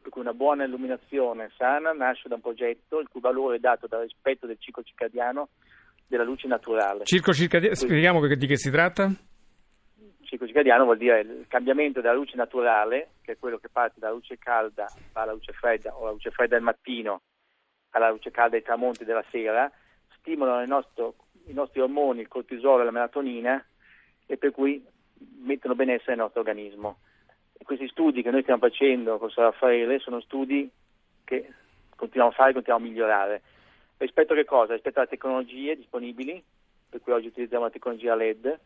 Per 0.00 0.12
cui 0.12 0.20
una 0.20 0.32
buona 0.32 0.62
illuminazione 0.62 1.50
sana 1.56 1.92
nasce 1.92 2.28
da 2.28 2.36
un 2.36 2.40
progetto 2.40 3.00
il 3.00 3.08
cui 3.08 3.20
valore 3.20 3.56
è 3.56 3.58
dato 3.58 3.88
dal 3.88 4.02
rispetto 4.02 4.46
del 4.46 4.60
ciclo 4.60 4.84
circadiano 4.84 5.48
della 6.12 6.24
luce 6.24 6.46
naturale. 6.46 7.04
Circo 7.04 7.32
circadiano, 7.32 7.74
spieghiamo 7.74 8.26
di 8.26 8.46
che 8.46 8.58
si 8.58 8.70
tratta? 8.70 9.10
Ciclo 10.24 10.46
circadiano 10.46 10.84
vuol 10.84 10.98
dire 10.98 11.20
il 11.20 11.46
cambiamento 11.48 12.00
della 12.00 12.14
luce 12.14 12.36
naturale, 12.36 13.12
che 13.22 13.32
è 13.32 13.38
quello 13.38 13.58
che 13.58 13.68
parte 13.70 13.98
dalla 13.98 14.14
luce 14.14 14.36
calda 14.38 14.86
alla 15.12 15.32
luce 15.32 15.52
fredda 15.52 15.94
o 15.94 16.04
la 16.04 16.10
luce 16.10 16.30
fredda 16.30 16.54
del 16.54 16.64
mattino 16.64 17.22
alla 17.90 18.10
luce 18.10 18.30
calda 18.30 18.56
ai 18.56 18.62
tramonti 18.62 19.04
della 19.04 19.24
sera, 19.30 19.70
stimolano 20.18 20.62
il 20.62 20.68
nostro, 20.68 21.14
i 21.46 21.52
nostri 21.52 21.80
ormoni, 21.80 22.20
il 22.20 22.28
cortisolo 22.28 22.80
e 22.80 22.84
la 22.84 22.90
melatonina, 22.90 23.62
e 24.26 24.36
per 24.38 24.50
cui 24.52 24.82
mettono 25.42 25.74
benessere 25.74 26.12
nel 26.12 26.24
nostro 26.24 26.40
organismo. 26.40 27.00
E 27.52 27.64
questi 27.64 27.88
studi 27.88 28.22
che 28.22 28.30
noi 28.30 28.40
stiamo 28.40 28.60
facendo 28.60 29.18
con 29.18 29.30
Sara 29.30 29.48
Raffaele 29.48 29.98
sono 29.98 30.20
studi 30.20 30.70
che 31.24 31.52
continuiamo 31.94 32.32
a 32.32 32.34
fare 32.34 32.50
e 32.50 32.54
continuiamo 32.54 32.86
a 32.86 32.90
migliorare. 32.90 33.42
Rispetto 34.02 34.32
a 34.32 34.36
che 34.36 34.44
cosa? 34.44 34.72
Rispetto 34.72 34.98
alle 34.98 35.08
tecnologie 35.08 35.76
disponibili, 35.76 36.42
per 36.88 37.00
cui 37.00 37.12
oggi 37.12 37.28
utilizziamo 37.28 37.64
la 37.64 37.70
tecnologia 37.70 38.16
LED, 38.16 38.58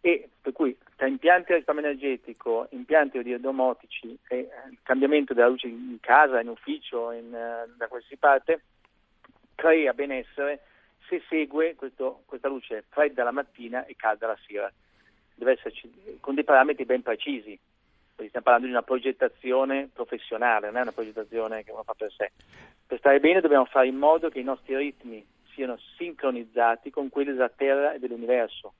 e 0.00 0.28
per 0.40 0.52
cui 0.52 0.78
tra 0.94 1.08
impianti 1.08 1.50
a 1.50 1.56
risparmio 1.56 1.84
energetico, 1.84 2.68
impianti 2.70 3.20
domotici 3.40 4.16
e 4.28 4.48
il 4.70 4.78
cambiamento 4.84 5.34
della 5.34 5.48
luce 5.48 5.66
in 5.66 5.98
casa, 6.00 6.40
in 6.40 6.46
ufficio, 6.46 7.10
in, 7.10 7.26
uh, 7.26 7.76
da 7.76 7.88
qualsiasi 7.88 8.16
parte, 8.16 8.62
crea 9.56 9.92
benessere 9.92 10.60
se 11.08 11.20
segue 11.28 11.74
questo, 11.74 12.22
questa 12.24 12.46
luce 12.46 12.84
fredda 12.90 13.24
la 13.24 13.32
mattina 13.32 13.84
e 13.86 13.96
calda 13.96 14.28
la 14.28 14.38
sera. 14.46 14.72
Deve 15.34 15.52
esserci 15.52 16.18
con 16.20 16.36
dei 16.36 16.44
parametri 16.44 16.84
ben 16.84 17.02
precisi, 17.02 17.58
perché 18.20 18.28
stiamo 18.28 18.44
parlando 18.44 18.66
di 18.66 18.72
una 18.72 18.82
progettazione 18.82 19.88
professionale, 19.92 20.66
non 20.66 20.76
è 20.76 20.82
una 20.82 20.92
progettazione 20.92 21.64
che 21.64 21.70
uno 21.70 21.82
fa 21.82 21.94
per 21.94 22.12
sé. 22.12 22.32
Per 22.86 22.98
stare 22.98 23.18
bene 23.20 23.40
dobbiamo 23.40 23.64
fare 23.64 23.86
in 23.86 23.96
modo 23.96 24.28
che 24.28 24.40
i 24.40 24.44
nostri 24.44 24.76
ritmi 24.76 25.24
siano 25.54 25.78
sincronizzati 25.96 26.90
con 26.90 27.08
quelli 27.08 27.32
della 27.32 27.48
Terra 27.48 27.92
e 27.92 27.98
dell'universo 27.98 28.74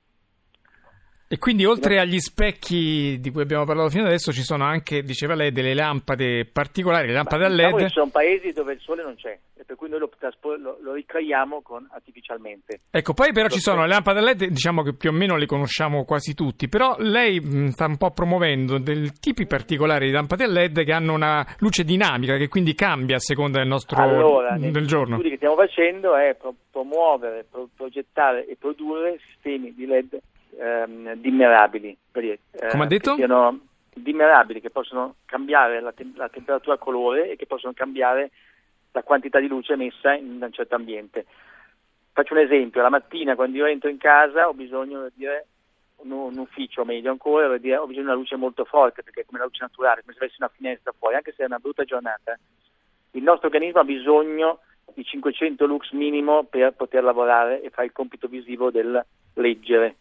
e 1.31 1.37
quindi 1.37 1.63
oltre 1.63 1.97
agli 1.97 2.19
specchi 2.19 3.17
di 3.21 3.31
cui 3.31 3.41
abbiamo 3.41 3.63
parlato 3.63 3.87
fino 3.87 4.05
adesso 4.05 4.33
ci 4.33 4.41
sono 4.41 4.65
anche, 4.65 5.01
diceva 5.01 5.33
lei, 5.33 5.53
delle 5.53 5.73
lampade 5.73 6.43
particolari, 6.43 7.07
le 7.07 7.13
lampade 7.13 7.45
a 7.45 7.47
LED. 7.47 7.67
Diciamo 7.67 7.87
ci 7.87 7.93
sono 7.93 8.09
paesi 8.11 8.51
dove 8.51 8.73
il 8.73 8.79
sole 8.81 9.01
non 9.01 9.15
c'è 9.15 9.39
e 9.55 9.63
per 9.63 9.77
cui 9.77 9.87
noi 9.87 9.99
lo, 9.99 10.09
lo, 10.57 10.77
lo 10.81 10.93
ricreiamo 10.93 11.61
con, 11.61 11.87
artificialmente. 11.89 12.81
Ecco, 12.91 13.13
poi 13.13 13.31
però 13.31 13.47
lo 13.47 13.53
ci 13.53 13.61
sono 13.61 13.83
le 13.83 13.87
lampade 13.87 14.19
a 14.19 14.23
LED, 14.23 14.47
diciamo 14.47 14.83
che 14.83 14.93
più 14.93 15.09
o 15.09 15.13
meno 15.13 15.37
le 15.37 15.45
conosciamo 15.45 16.03
quasi 16.03 16.33
tutti, 16.33 16.67
però 16.67 16.97
lei 16.97 17.39
mh, 17.39 17.69
sta 17.69 17.85
un 17.85 17.95
po' 17.95 18.11
promuovendo 18.11 18.77
dei 18.77 19.09
tipi 19.17 19.45
particolari 19.45 20.07
di 20.07 20.11
lampade 20.11 20.43
a 20.43 20.47
LED 20.47 20.83
che 20.83 20.91
hanno 20.91 21.13
una 21.13 21.47
luce 21.59 21.85
dinamica 21.85 22.35
che 22.35 22.49
quindi 22.49 22.75
cambia 22.75 23.15
a 23.15 23.19
seconda 23.19 23.59
del 23.59 23.69
nostro 23.69 24.01
allora, 24.01 24.57
del 24.57 24.85
giorno. 24.85 25.15
Allora, 25.15 25.29
che 25.29 25.37
stiamo 25.37 25.55
facendo 25.55 26.13
è 26.17 26.35
pro- 26.37 26.55
promuovere, 26.69 27.45
pro- 27.49 27.69
progettare 27.73 28.45
e 28.47 28.57
produrre 28.59 29.17
sistemi 29.29 29.73
di 29.73 29.85
LED 29.85 30.19
ehm, 30.61 31.13
dimmerabili. 31.15 31.97
Eh, 32.11 32.39
Come 32.69 32.83
ha 32.83 32.87
detto? 32.87 33.11
Che 33.11 33.17
siano 33.17 33.59
dimmerabili, 33.93 34.61
che 34.61 34.69
possono 34.69 35.15
cambiare 35.25 35.81
la, 35.81 35.91
te- 35.91 36.11
la 36.15 36.29
temperatura 36.29 36.75
a 36.75 36.79
colore 36.79 37.31
e 37.31 37.35
che 37.35 37.47
possono 37.47 37.73
cambiare 37.73 38.31
la 38.91 39.03
quantità 39.03 39.39
di 39.39 39.47
luce 39.47 39.73
emessa 39.73 40.13
in 40.13 40.39
un 40.41 40.51
certo 40.51 40.75
ambiente. 40.75 41.25
Faccio 42.13 42.33
un 42.33 42.39
esempio, 42.39 42.81
la 42.81 42.89
mattina 42.89 43.35
quando 43.35 43.57
io 43.57 43.65
entro 43.65 43.89
in 43.89 43.97
casa 43.97 44.47
ho 44.47 44.53
bisogno 44.53 45.03
di 45.03 45.11
dire 45.15 45.47
un, 45.97 46.11
un 46.11 46.37
ufficio 46.37 46.83
meglio 46.83 47.09
ancora, 47.09 47.47
ho 47.47 47.57
bisogno 47.57 47.87
di 47.87 47.99
una 47.99 48.13
luce 48.13 48.35
molto 48.35 48.65
forte 48.65 49.01
perché 49.01 49.21
è 49.21 49.25
come 49.25 49.39
la 49.39 49.45
luce 49.45 49.63
naturale, 49.63 50.01
come 50.01 50.13
se 50.13 50.23
avessi 50.23 50.37
una 50.39 50.51
finestra 50.53 50.93
fuori, 50.97 51.15
anche 51.15 51.33
se 51.35 51.43
è 51.43 51.45
una 51.45 51.59
brutta 51.59 51.85
giornata. 51.85 52.37
Il 53.11 53.23
nostro 53.23 53.47
organismo 53.47 53.79
ha 53.79 53.85
bisogno 53.85 54.59
di 54.93 55.05
500 55.05 55.65
lux 55.65 55.91
minimo 55.91 56.43
per 56.43 56.73
poter 56.73 57.03
lavorare 57.03 57.61
e 57.61 57.69
fare 57.69 57.87
il 57.87 57.93
compito 57.93 58.27
visivo 58.27 58.71
del 58.71 59.03
leggere. 59.35 59.95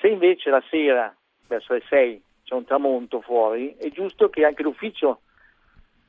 Se 0.00 0.08
invece 0.08 0.50
la 0.50 0.62
sera, 0.68 1.14
verso 1.46 1.72
le 1.72 1.82
6, 1.88 2.22
c'è 2.44 2.54
un 2.54 2.64
tramonto 2.64 3.20
fuori, 3.20 3.74
è 3.76 3.90
giusto 3.90 4.28
che 4.28 4.44
anche 4.44 4.62
l'ufficio 4.62 5.20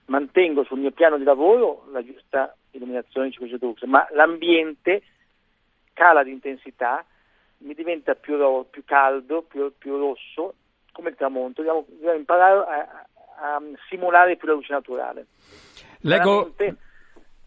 mantengo 0.05 0.63
sul 0.63 0.79
mio 0.79 0.91
piano 0.91 1.17
di 1.17 1.23
lavoro 1.23 1.85
la 1.91 2.03
giusta 2.03 2.55
illuminazione 2.71 3.27
di 3.27 3.33
500 3.33 3.65
lux, 3.65 3.83
ma 3.83 4.07
l'ambiente 4.11 5.03
cala 5.93 6.23
di 6.23 6.31
intensità, 6.31 7.03
mi 7.59 7.73
diventa 7.73 8.13
più, 8.13 8.37
più 8.69 8.83
caldo, 8.85 9.41
più, 9.41 9.73
più, 9.77 9.97
rosso, 9.97 10.53
come 10.91 11.09
il 11.09 11.15
tramonto, 11.15 11.63
dobbiamo, 11.63 11.85
dobbiamo 11.89 12.17
imparare 12.17 12.59
a, 12.59 13.55
a, 13.55 13.61
simulare 13.89 14.35
più 14.35 14.47
la 14.47 14.53
luce 14.53 14.73
naturale. 14.73 15.27
Leggo... 16.01 16.53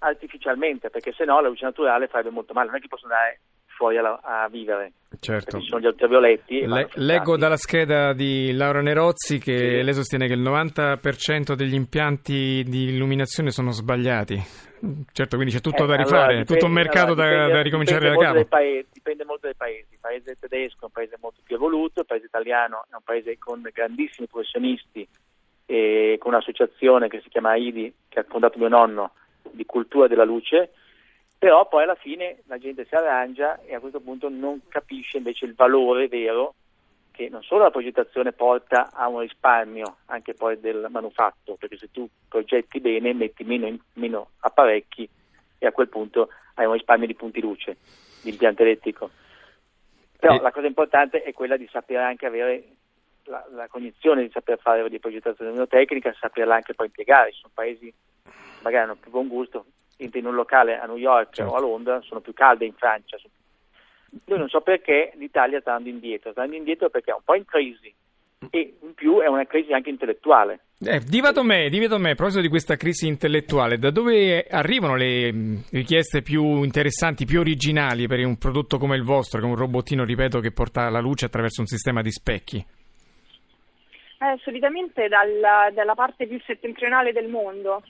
Artificialmente, 0.02 0.88
perché 0.88 1.12
se 1.12 1.26
no 1.26 1.40
la 1.42 1.49
luce 1.49 1.66
naturale 1.66 2.09
farebbe 2.09 2.30
molto 2.30 2.54
male, 2.54 2.68
non 2.68 2.76
è 2.76 2.80
che 2.80 2.88
posso 2.88 3.04
andare 3.04 3.40
fuori 3.80 3.96
alla, 3.96 4.20
a 4.22 4.46
vivere. 4.50 4.92
Certo. 5.18 5.58
Ci 5.58 5.66
sono 5.66 5.80
gli 5.80 5.87
ultravioletti. 5.87 6.66
Le, 6.66 6.90
leggo 6.96 7.38
dalla 7.38 7.56
scheda 7.56 8.12
di 8.12 8.52
Laura 8.52 8.82
Nerozzi 8.82 9.38
che 9.38 9.56
sì. 9.56 9.82
lei 9.82 9.94
sostiene 9.94 10.26
che 10.26 10.34
il 10.34 10.42
90% 10.42 11.54
degli 11.54 11.72
impianti 11.72 12.62
di 12.66 12.90
illuminazione 12.90 13.50
sono 13.50 13.70
sbagliati. 13.70 14.38
Certo, 15.12 15.37
quindi 15.37 15.54
c'è 15.54 15.62
tutto 15.62 15.84
eh, 15.84 15.87
da 15.87 15.96
rifare, 15.96 16.16
allora, 16.16 16.28
dipende, 16.28 16.52
tutto 16.52 16.66
un 16.66 16.72
mercato 16.72 17.12
allora, 17.12 17.28
dipende, 17.28 17.49
da, 17.49 17.56
da, 17.56 17.62
ricominciare 17.62 18.08
da 18.10 18.16
capo. 18.16 18.44
Paesi, 18.44 18.88
dipende 18.92 19.25
molto 19.25 19.46
dai 19.46 19.56
paesi. 19.56 19.87
Il 19.92 19.99
paese 19.99 20.37
tedesco 20.38 20.80
è 20.80 20.84
un 20.84 20.90
paese 20.90 21.16
molto 21.18 21.40
più 21.42 21.56
evoluto, 21.56 22.00
il 22.00 22.06
paese 22.06 22.26
italiano 22.26 22.84
è 22.90 22.94
un 22.94 23.02
paese 23.02 23.38
con 23.38 23.66
grandissimi 23.72 24.26
professionisti 24.26 25.08
e 25.64 26.16
con 26.18 26.32
un'associazione 26.32 27.08
che 27.08 27.20
si 27.22 27.30
chiama 27.30 27.50
AIDI, 27.50 27.94
che 28.08 28.20
ha 28.20 28.25
fondato 28.28 28.58
mio 28.58 28.68
nonno, 28.68 29.12
di 29.50 29.64
cultura 29.64 30.06
della 30.06 30.25
luce 30.25 30.72
però 31.40 31.66
poi 31.66 31.85
alla 31.85 31.94
fine 31.94 32.42
la 32.49 32.59
gente 32.59 32.85
si 32.85 32.94
arrangia 32.94 33.62
e 33.62 33.75
a 33.75 33.80
questo 33.80 34.00
punto 34.00 34.28
non 34.28 34.61
capisce 34.68 35.16
invece 35.16 35.47
il 35.47 35.54
valore 35.54 36.06
vero 36.06 36.54
che 37.12 37.30
non 37.30 37.42
solo 37.42 37.62
la 37.62 37.70
progettazione 37.70 38.32
porta 38.32 38.90
a 38.92 39.09
un 39.09 39.20
risparmio 39.20 39.97
anche 40.06 40.35
poi 40.35 40.61
del 40.61 40.88
manufatto, 40.90 41.54
perché 41.54 41.78
se 41.78 41.90
tu 41.90 42.06
progetti 42.28 42.78
bene 42.78 43.14
metti 43.14 43.42
meno, 43.44 43.75
meno 43.94 44.32
apparecchi 44.40 45.09
e 45.56 45.66
a 45.66 45.73
quel 45.73 45.88
punto 45.88 46.28
hai 46.56 46.66
un 46.66 46.75
risparmio 46.75 47.06
di 47.06 47.14
punti 47.14 47.40
luce 47.40 47.78
di 48.20 48.28
impianto 48.28 48.61
elettrico. 48.61 49.09
Però 50.18 50.35
e... 50.35 50.40
la 50.42 50.52
cosa 50.52 50.66
importante 50.66 51.23
è 51.23 51.32
quella 51.32 51.56
di 51.56 51.68
sapere 51.73 52.02
anche 52.02 52.26
avere 52.26 52.64
la, 53.25 53.47
la 53.52 53.66
cognizione 53.68 54.20
di 54.20 54.30
saper 54.30 54.59
fare 54.59 54.87
di 54.90 54.99
progettazione 54.99 55.52
mnemotecnica, 55.52 56.14
saperla 56.20 56.56
anche 56.56 56.75
poi 56.75 56.88
impiegare. 56.88 57.32
Ci 57.32 57.40
sono 57.40 57.52
paesi 57.54 57.90
magari 58.61 58.85
hanno 58.85 58.97
più 58.97 59.11
buon 59.11 59.28
gusto, 59.28 59.64
in 60.00 60.26
un 60.26 60.35
locale 60.35 60.78
a 60.78 60.87
New 60.87 60.97
York 60.97 61.35
certo. 61.35 61.52
o 61.52 61.57
a 61.57 61.61
Londra 61.61 62.00
sono 62.02 62.21
più 62.21 62.33
calde 62.33 62.64
in 62.64 62.75
Francia. 62.75 63.19
Noi 64.25 64.38
non 64.38 64.49
so 64.49 64.61
perché 64.61 65.12
l'Italia 65.16 65.61
sta 65.61 65.75
andando 65.75 65.90
indietro, 65.90 66.33
sta 66.33 66.42
andando 66.42 66.59
indietro 66.59 66.90
perché 66.90 67.11
è 67.11 67.14
un 67.14 67.23
po' 67.25 67.35
in 67.35 67.45
crisi 67.45 67.95
e 68.49 68.75
in 68.80 68.95
più 68.95 69.21
è 69.21 69.26
una 69.26 69.45
crisi 69.45 69.73
anche 69.73 69.90
intellettuale. 69.90 70.61
Eh, 70.80 71.00
divato 71.00 71.42
me, 71.42 71.69
divato 71.69 71.99
me, 71.99 72.12
a 72.12 72.14
proposito 72.14 72.40
di 72.40 72.49
questa 72.49 72.76
crisi 72.76 73.07
intellettuale, 73.07 73.76
da 73.76 73.90
dove 73.90 74.47
arrivano 74.49 74.97
le 74.97 75.30
mm, 75.30 75.57
richieste 75.73 76.23
più 76.23 76.62
interessanti, 76.62 77.26
più 77.26 77.40
originali 77.40 78.07
per 78.07 78.25
un 78.25 78.38
prodotto 78.38 78.78
come 78.78 78.97
il 78.97 79.02
vostro, 79.02 79.40
che 79.40 79.47
è 79.47 79.49
un 79.49 79.57
robottino, 79.57 80.04
ripeto, 80.04 80.40
che 80.40 80.52
porta 80.52 80.88
la 80.88 81.00
luce 81.00 81.26
attraverso 81.26 81.61
un 81.61 81.66
sistema 81.66 82.00
di 82.00 82.11
specchi? 82.11 82.57
Eh, 84.23 84.38
solitamente 84.42 85.09
dal, 85.09 85.73
dalla 85.73 85.95
parte 85.95 86.26
più 86.26 86.40
settentrionale 86.45 87.12
del 87.12 87.28
mondo, 87.28 87.83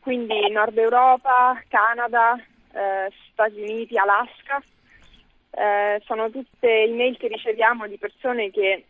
quindi 0.00 0.50
Nord 0.50 0.76
Europa, 0.76 1.62
Canada, 1.68 2.36
eh, 2.72 3.10
Stati 3.32 3.60
Uniti, 3.60 3.96
Alaska. 3.96 4.62
Eh, 5.50 6.00
sono 6.04 6.30
tutte 6.30 6.68
email 6.68 7.16
che 7.16 7.28
riceviamo 7.28 7.86
di 7.86 7.98
persone 7.98 8.50
che 8.50 8.84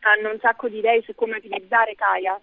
hanno 0.00 0.32
un 0.32 0.38
sacco 0.40 0.68
di 0.68 0.78
idee 0.78 1.02
su 1.02 1.14
come 1.14 1.36
utilizzare 1.36 1.94
Kaya. 1.94 2.40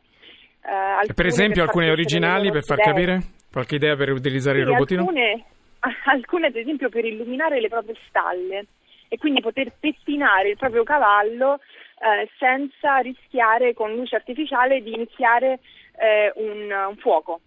Eh, 0.64 1.14
per 1.14 1.26
esempio 1.26 1.62
per 1.62 1.70
alcune 1.70 1.92
originali 1.92 2.52
per 2.52 2.64
far 2.64 2.80
idee. 2.80 2.92
capire? 2.92 3.20
Qualche 3.52 3.76
idea 3.76 3.96
per 3.96 4.12
utilizzare 4.12 4.58
sì, 4.58 4.64
il 4.64 4.70
robottino? 4.70 5.02
Alcune, 5.02 5.44
alcune 6.06 6.48
ad 6.48 6.56
esempio 6.56 6.90
per 6.90 7.06
illuminare 7.06 7.60
le 7.60 7.70
proprie 7.70 7.96
stalle. 8.08 8.66
e 9.10 9.18
quindi 9.18 9.40
poter 9.40 9.72
pettinare 9.80 10.50
il 10.50 10.58
proprio 10.58 10.84
cavallo 10.84 11.60
eh, 12.00 12.30
senza 12.38 12.98
rischiare 12.98 13.74
con 13.74 13.96
luce 13.96 14.16
artificiale 14.16 14.82
di 14.82 14.94
iniziare 14.94 15.60
eh, 15.98 16.32
un, 16.36 16.72
un 16.72 16.96
fuoco. 16.98 17.42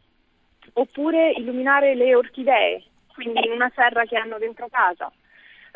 Oppure 0.75 1.33
illuminare 1.33 1.95
le 1.95 2.15
orchidee, 2.15 2.83
quindi 3.15 3.45
in 3.45 3.53
una 3.53 3.71
serra 3.75 4.05
che 4.05 4.17
hanno 4.17 4.39
dentro 4.39 4.69
casa. 4.71 5.11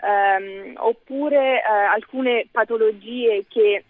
Um, 0.03 0.73
oppure 0.77 1.59
uh, 1.59 1.93
alcune 1.95 2.49
patologie 2.51 3.45
che 3.49 3.85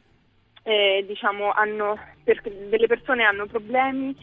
eh, 0.63 1.05
diciamo 1.07 1.51
hanno, 1.51 1.99
per, 2.23 2.43
delle 2.43 2.87
persone 2.87 3.25
hanno 3.25 3.47
problemi 3.47 4.15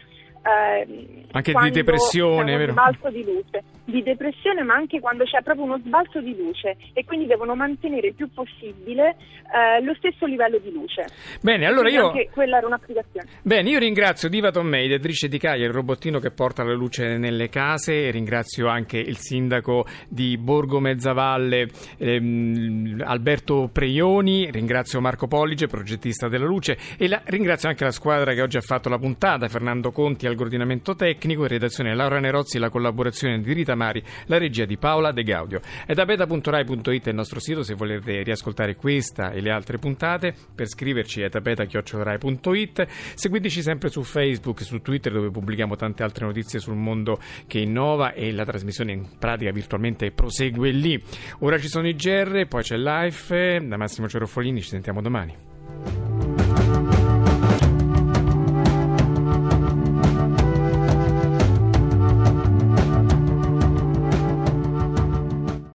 eh, 0.44 1.26
anche 1.32 1.54
di 1.54 1.70
depressione, 1.70 2.56
uno 2.56 2.72
sbalzo 2.72 3.10
di 3.10 3.24
luce, 3.24 3.64
di 3.86 4.04
depressione, 4.04 4.64
ma 4.64 4.74
anche 4.74 5.00
quando 5.00 5.24
c'è 5.24 5.42
proprio 5.42 5.66
uno 5.66 5.78
sbalzo 5.78 6.20
di 6.20 6.36
luce 6.36 6.78
e 6.94 7.06
quindi 7.06 7.26
devono 7.26 7.56
mantenere 7.56 8.08
il 8.08 8.14
più 8.16 8.30
possibile 8.34 9.16
eh, 9.54 9.84
lo 9.84 9.94
stesso 9.96 10.26
livello 10.26 10.58
di 10.58 10.72
luce. 10.72 11.06
Bene, 11.42 11.66
allora 11.66 11.90
quindi 11.90 12.00
io 12.00 12.08
anche 12.08 12.30
quella 12.32 12.58
era 12.58 12.68
un'applicazione. 12.68 13.28
Bene, 13.44 13.70
io 13.70 13.80
ringrazio 13.80 14.30
Diva 14.30 14.52
Tommei, 14.52 14.86
editrice 14.86 15.28
di 15.28 15.38
Caia, 15.38 15.66
il 15.66 15.74
robottino 15.74 16.20
che 16.20 16.32
porta 16.32 16.64
la 16.64 16.74
luce 16.74 17.18
nelle 17.18 17.50
case, 17.50 18.10
ringrazio 18.12 18.68
anche 18.68 18.98
il 18.98 19.18
sindaco 19.18 19.86
di 20.08 20.38
Borgo 20.38 20.80
Mezzavalle 20.80 21.68
ehm, 21.98 23.04
Alberto 23.06 23.70
Preioni, 23.72 24.50
ringrazio 24.52 25.00
Marco 25.02 25.28
Pollice, 25.28 25.68
progettista 25.68 26.28
della 26.28 26.46
luce 26.46 26.78
e 26.98 27.08
la, 27.08 27.22
ringrazio 27.26 27.70
anche 27.70 27.84
la 27.84 27.92
squadra 27.92 28.34
che 28.34 28.42
oggi 28.42 28.58
ha 28.58 28.62
fatto 28.62 28.90
la 28.90 28.98
puntata, 28.98 29.48
Fernando 29.48 29.92
Conti 29.92 30.28
al 30.32 30.38
coordinamento 30.38 30.96
tecnico, 30.96 31.44
in 31.44 31.50
redazione 31.50 31.94
Laura 31.94 32.20
Nerozzi, 32.20 32.58
la 32.58 32.70
collaborazione 32.70 33.40
di 33.42 33.54
Rita 33.54 33.76
Mari, 33.76 34.04
la 34.26 34.38
regia 34.38 34.66
di 34.66 34.78
Paola 34.78 35.12
De 35.12 35.24
Gaudio. 35.24 35.60
È 35.86 35.94
da 35.94 36.06
beta.rai.it 36.06 37.08
il 37.08 37.16
nostro 37.16 37.40
sito 37.40 37.64
se 37.64 37.76
volete 37.76 38.24
riascoltare 38.24 38.76
questa 38.76 39.32
e 39.32 39.42
le 39.42 39.52
altre 39.52 39.78
puntate. 39.78 40.34
Per 40.56 40.68
scriverci 40.68 41.22
è 41.22 41.30
tapeta.rai.it. 41.30 42.88
Seguiteci 42.88 43.62
sempre 43.62 43.90
su 43.90 44.04
Facebook 44.04 44.62
e 44.62 44.64
su 44.64 44.82
Twitter 44.82 45.12
dove 45.12 45.30
pubblichiamo 45.30 45.76
tante 45.76 46.04
altre 46.04 46.26
notizie 46.26 46.60
sul 46.60 46.76
mondo 46.76 47.20
che 47.48 47.60
innova 47.60 48.14
e 48.14 48.32
la 48.32 48.46
trasmissione 48.46 48.92
in 48.94 49.08
pratica 49.20 49.52
virtualmente 49.52 50.12
prosegue 50.12 50.72
lì. 50.72 51.02
Ora 51.40 51.58
ci 51.60 51.68
sono 51.68 51.88
i 51.88 51.96
GR, 51.96 52.48
poi 52.48 52.64
c'è 52.64 52.78
Life, 52.78 53.60
da 53.66 53.78
Massimo 53.78 54.08
Cerofolini, 54.08 54.62
ci 54.62 54.70
sentiamo 54.70 55.02
domani. 55.02 55.51